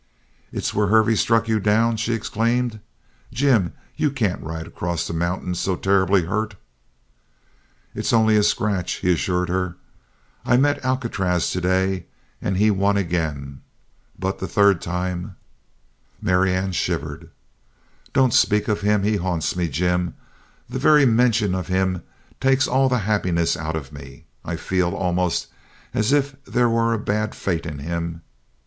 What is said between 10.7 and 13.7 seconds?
Alcatraz to day, and he won again!